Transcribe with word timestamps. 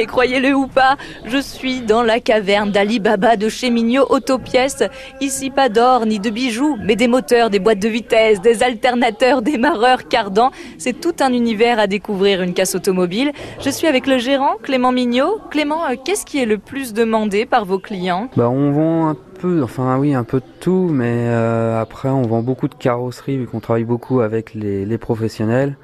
Et 0.00 0.06
croyez-le 0.06 0.54
ou 0.54 0.66
pas, 0.66 0.96
je 1.26 1.36
suis 1.36 1.82
dans 1.82 2.02
la 2.02 2.20
caverne 2.20 2.70
d'Ali 2.70 3.00
Baba 3.00 3.36
de 3.36 3.50
chez 3.50 3.68
Mignot 3.68 4.06
Autopièces. 4.08 4.82
Ici, 5.20 5.50
pas 5.50 5.68
d'or 5.68 6.06
ni 6.06 6.18
de 6.18 6.30
bijoux, 6.30 6.78
mais 6.82 6.96
des 6.96 7.06
moteurs, 7.06 7.50
des 7.50 7.58
boîtes 7.58 7.80
de 7.80 7.88
vitesse, 7.88 8.40
des 8.40 8.62
alternateurs, 8.62 9.42
des 9.42 9.58
marreurs, 9.58 10.08
cardans. 10.08 10.52
C'est 10.78 10.98
tout 10.98 11.12
un 11.20 11.34
univers 11.34 11.78
à 11.78 11.86
découvrir, 11.86 12.40
une 12.40 12.54
casse 12.54 12.74
automobile. 12.74 13.32
Je 13.60 13.68
suis 13.68 13.86
avec 13.86 14.06
le 14.06 14.16
gérant, 14.16 14.54
Clément 14.62 14.90
Mignot. 14.90 15.38
Clément, 15.50 15.84
euh, 15.84 15.96
qu'est-ce 16.02 16.24
qui 16.24 16.38
est 16.38 16.46
le 16.46 16.56
plus 16.56 16.94
demandé 16.94 17.44
par 17.44 17.66
vos 17.66 17.78
clients? 17.78 18.30
Bah, 18.38 18.48
on 18.48 18.70
vend 18.70 19.16
peu, 19.40 19.62
enfin 19.62 19.98
oui, 19.98 20.14
un 20.14 20.24
peu 20.24 20.40
de 20.40 20.44
tout, 20.60 20.88
mais 20.92 21.24
euh, 21.28 21.80
après, 21.80 22.08
on 22.08 22.22
vend 22.22 22.42
beaucoup 22.42 22.68
de 22.68 22.74
carrosseries 22.74 23.38
vu 23.38 23.46
qu'on 23.46 23.60
travaille 23.60 23.84
beaucoup 23.84 24.20
avec 24.20 24.54
les, 24.54 24.84
les 24.84 24.98
professionnels. 24.98 25.76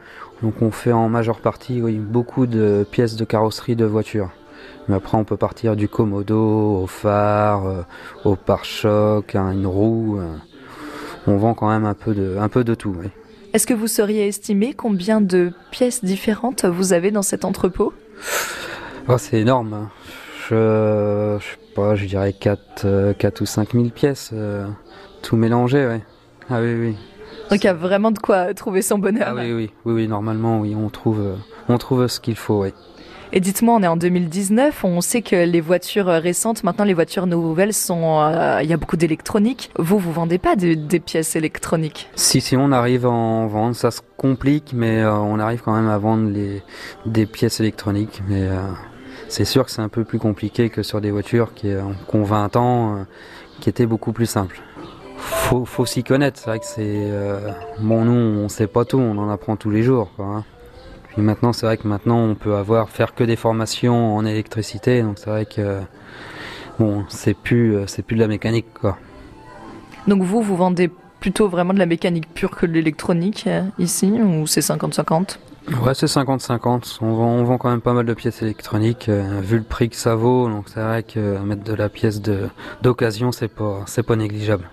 Donc 0.42 0.60
on 0.60 0.70
fait 0.70 0.92
en 0.92 1.08
majeure 1.08 1.40
partie 1.40 1.80
oui, 1.80 1.94
beaucoup 1.94 2.46
de 2.46 2.86
pièces 2.90 3.16
de 3.16 3.24
carrosserie 3.24 3.74
de 3.76 3.86
voitures. 3.86 4.30
Mais 4.88 4.94
après 4.96 5.16
on 5.16 5.24
peut 5.24 5.38
partir 5.38 5.76
du 5.76 5.88
commodo 5.88 6.82
au 6.82 6.86
phare, 6.86 7.66
euh, 7.66 7.82
au 8.24 8.36
pare-choc, 8.36 9.34
à 9.34 9.40
une 9.52 9.66
roue. 9.66 10.18
euh. 10.20 10.36
on 11.26 11.36
vend 11.38 11.54
quand 11.54 11.70
même 11.70 11.86
un 11.86 11.94
peu 11.94 12.14
de, 12.14 12.36
un 12.38 12.48
peu 12.50 12.64
de 12.64 12.74
tout. 12.74 12.94
Oui. 13.00 13.06
Est-ce 13.54 13.66
que 13.66 13.72
vous 13.72 13.86
sauriez 13.88 14.26
estimer 14.28 14.74
combien 14.74 15.22
de 15.22 15.52
pièces 15.70 16.04
différentes 16.04 16.66
vous 16.66 16.92
avez 16.92 17.10
dans 17.10 17.22
cet 17.22 17.46
entrepôt? 17.46 17.94
Oh, 19.08 19.16
c'est 19.16 19.40
énorme. 19.40 19.72
hein. 19.72 19.88
Je, 20.48 20.54
je 21.40 21.44
sais 21.44 21.74
pas, 21.74 21.94
je 21.94 22.06
dirais 22.06 22.32
4, 22.32 23.12
4 23.18 23.40
ou 23.40 23.46
5 23.46 23.72
000 23.72 23.84
pièces, 23.90 24.30
euh, 24.32 24.66
tout 25.22 25.36
mélangé. 25.36 25.86
Ouais. 25.86 26.00
Ah 26.50 26.60
oui, 26.60 26.74
oui. 26.74 26.96
Donc 27.50 27.62
il 27.62 27.66
y 27.66 27.70
a 27.70 27.74
vraiment 27.74 28.10
de 28.10 28.18
quoi 28.18 28.52
trouver 28.54 28.82
son 28.82 28.98
bonheur. 28.98 29.28
Ah 29.30 29.34
oui, 29.34 29.52
oui, 29.52 29.70
oui, 29.84 29.92
oui, 29.94 30.08
normalement, 30.08 30.60
oui, 30.60 30.74
on 30.76 30.88
trouve, 30.88 31.20
euh, 31.20 31.34
on 31.68 31.78
trouve 31.78 32.06
ce 32.08 32.18
qu'il 32.20 32.36
faut, 32.36 32.62
oui. 32.62 32.72
Et 33.32 33.40
dites-moi, 33.40 33.74
on 33.74 33.82
est 33.82 33.88
en 33.88 33.96
2019, 33.96 34.84
on 34.84 35.00
sait 35.00 35.20
que 35.20 35.34
les 35.34 35.60
voitures 35.60 36.08
euh, 36.08 36.20
récentes, 36.20 36.62
maintenant 36.62 36.84
les 36.84 36.94
voitures 36.94 37.26
nouvelles 37.26 37.72
sont, 37.72 38.20
euh, 38.20 38.60
il 38.62 38.70
y 38.70 38.72
a 38.72 38.76
beaucoup 38.76 38.96
d'électronique. 38.96 39.70
Vous, 39.78 39.98
vous 39.98 40.12
vendez 40.12 40.38
pas 40.38 40.54
de- 40.54 40.74
des 40.74 41.00
pièces 41.00 41.34
électroniques? 41.34 42.08
Si, 42.14 42.40
si, 42.40 42.56
on 42.56 42.70
arrive 42.70 43.04
à 43.04 43.10
en 43.10 43.48
vendre, 43.48 43.74
ça 43.74 43.90
se 43.90 44.00
complique, 44.16 44.72
mais 44.72 45.02
euh, 45.02 45.12
on 45.12 45.40
arrive 45.40 45.60
quand 45.62 45.74
même 45.74 45.88
à 45.88 45.98
vendre 45.98 46.30
les, 46.30 46.62
des 47.04 47.26
pièces 47.26 47.58
électroniques. 47.58 48.22
Mais 48.28 48.42
euh, 48.44 48.60
c'est 49.28 49.44
sûr 49.44 49.64
que 49.64 49.70
c'est 49.70 49.82
un 49.82 49.88
peu 49.88 50.04
plus 50.04 50.18
compliqué 50.18 50.70
que 50.70 50.82
sur 50.82 51.00
des 51.00 51.10
voitures 51.10 51.54
qui, 51.54 51.70
euh, 51.70 51.82
ont 52.12 52.22
20 52.22 52.56
ans, 52.56 52.96
euh, 52.96 53.02
qui 53.60 53.68
étaient 53.68 53.86
beaucoup 53.86 54.12
plus 54.12 54.26
simples. 54.26 54.60
Faut, 55.18 55.86
s'y 55.86 56.04
connaître, 56.04 56.38
c'est 56.38 56.50
vrai 56.50 56.58
que 56.58 56.66
c'est... 56.66 56.82
euh, 56.84 57.50
bon, 57.80 58.04
nous, 58.04 58.12
on 58.12 58.48
sait 58.48 58.66
pas 58.66 58.84
tout, 58.84 58.98
on 58.98 59.16
en 59.16 59.30
apprend 59.30 59.56
tous 59.56 59.70
les 59.70 59.82
jours, 59.82 60.10
hein. 60.18 60.44
Puis 61.08 61.22
maintenant, 61.22 61.54
c'est 61.54 61.64
vrai 61.64 61.78
que 61.78 61.88
maintenant, 61.88 62.18
on 62.18 62.34
peut 62.34 62.56
avoir, 62.56 62.90
faire 62.90 63.14
que 63.14 63.24
des 63.24 63.36
formations 63.36 64.16
en 64.16 64.26
électricité, 64.26 65.02
donc 65.02 65.18
c'est 65.18 65.30
vrai 65.30 65.46
que... 65.46 65.80
Bon, 66.78 67.04
c'est 67.08 67.32
plus, 67.32 67.86
plus 68.06 68.16
de 68.16 68.20
la 68.20 68.28
mécanique, 68.28 68.66
quoi. 68.78 68.98
Donc 70.06 70.22
vous, 70.22 70.42
vous 70.42 70.56
vendez 70.56 70.90
plutôt 71.20 71.48
vraiment 71.48 71.72
de 71.72 71.78
la 71.78 71.86
mécanique 71.86 72.28
pure 72.34 72.50
que 72.50 72.66
de 72.66 72.72
l'électronique 72.72 73.48
ici, 73.78 74.10
ou 74.10 74.46
c'est 74.46 74.60
50-50 74.60 75.38
Ouais, 75.82 75.94
c'est 75.94 76.06
50-50. 76.06 76.98
On 77.00 77.14
vend, 77.14 77.26
on 77.28 77.44
vend 77.44 77.58
quand 77.58 77.70
même 77.70 77.80
pas 77.80 77.92
mal 77.92 78.06
de 78.06 78.14
pièces 78.14 78.40
électroniques, 78.42 79.08
euh, 79.08 79.40
vu 79.42 79.56
le 79.58 79.64
prix 79.64 79.88
que 79.88 79.96
ça 79.96 80.14
vaut. 80.14 80.48
Donc 80.48 80.66
c'est 80.72 80.80
vrai 80.80 81.02
que 81.02 81.18
euh, 81.18 81.40
mettre 81.40 81.64
de 81.64 81.74
la 81.74 81.88
pièce 81.88 82.20
de 82.22 82.48
d'occasion, 82.82 83.32
c'est 83.32 83.48
pas 83.48 83.82
c'est 83.86 84.04
pas 84.04 84.14
négligeable. 84.16 84.68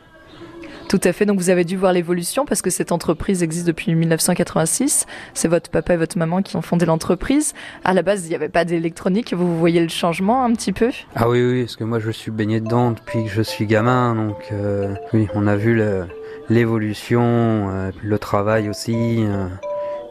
Tout 0.90 1.00
à 1.06 1.12
fait, 1.14 1.26
donc 1.26 1.40
vous 1.40 1.50
avez 1.50 1.64
dû 1.64 1.76
voir 1.76 1.92
l'évolution 1.94 2.46
parce 2.46 2.62
que 2.62 2.70
cette 2.70 2.92
entreprise 2.92 3.42
existe 3.42 3.66
depuis 3.66 3.96
1986. 3.96 5.08
C'est 5.34 5.48
votre 5.48 5.72
papa 5.72 5.96
et 5.96 5.98
votre 5.98 6.20
maman 6.20 6.44
qui 6.44 6.56
ont 6.56 6.62
fondé 6.62 6.86
l'entreprise. 6.86 7.54
À 7.84 7.96
la 7.96 8.04
base, 8.04 8.26
il 8.28 8.30
n'y 8.30 8.36
avait 8.36 8.50
pas 8.50 8.64
d'électronique. 8.64 9.34
Vous 9.34 9.58
voyez 9.58 9.82
le 9.82 9.90
changement 9.90 10.44
un 10.46 10.54
petit 10.54 10.74
peu? 10.74 10.92
Ah 11.16 11.28
oui, 11.28 11.42
oui, 11.44 11.62
parce 11.64 11.78
que 11.78 11.84
moi 11.86 11.98
je 12.00 12.12
suis 12.12 12.30
baigné 12.30 12.60
dedans 12.60 12.92
depuis 12.92 13.24
que 13.24 13.30
je 13.32 13.42
suis 13.42 13.66
gamin. 13.66 14.14
Donc 14.14 14.38
euh, 14.52 14.94
oui, 15.14 15.28
on 15.34 15.48
a 15.48 15.56
vu 15.56 15.74
le- 15.74 16.06
l'évolution, 16.50 17.92
le 18.04 18.20
travail 18.20 18.70
aussi. 18.70 19.24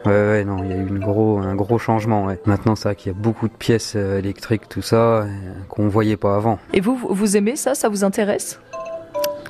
Ouais, 0.05 0.11
ouais, 0.11 0.43
non, 0.43 0.57
il 0.63 0.69
y 0.69 0.73
a 0.73 0.77
eu 0.77 0.87
une 0.87 0.99
gros, 0.99 1.37
un 1.39 1.55
gros 1.55 1.77
changement. 1.77 2.25
Ouais. 2.25 2.39
Maintenant, 2.45 2.75
c'est 2.75 2.89
vrai 2.89 2.95
qu'il 2.95 3.11
y 3.11 3.15
a 3.15 3.17
beaucoup 3.17 3.47
de 3.47 3.53
pièces 3.53 3.93
euh, 3.95 4.19
électriques, 4.19 4.67
tout 4.69 4.81
ça, 4.81 4.95
euh, 4.95 5.25
qu'on 5.69 5.87
voyait 5.87 6.17
pas 6.17 6.35
avant. 6.35 6.59
Et 6.73 6.81
vous, 6.81 6.95
vous- 6.95 7.13
vous 7.13 7.37
aimez 7.37 7.55
ça? 7.55 7.73
Ça 7.75 7.87
vous 7.89 8.03
intéresse? 8.03 8.59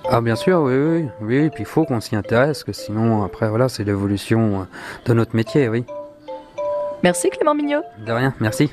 Ah 0.09 0.19
bien 0.21 0.35
sûr, 0.35 0.61
oui, 0.61 0.73
oui, 0.75 1.07
oui, 1.21 1.35
et 1.45 1.49
puis 1.49 1.63
il 1.63 1.65
faut 1.65 1.85
qu'on 1.85 2.01
s'y 2.01 2.15
intéresse, 2.15 2.63
que 2.65 2.73
sinon 2.73 3.23
après 3.23 3.47
voilà, 3.49 3.69
c'est 3.69 3.85
l'évolution 3.85 4.61
euh, 4.61 4.63
de 5.05 5.13
notre 5.13 5.33
métier, 5.35 5.69
oui. 5.69 5.85
Merci 7.03 7.29
Clément 7.29 7.55
Mignot. 7.55 7.81
De 8.05 8.11
rien, 8.11 8.33
merci. 8.41 8.69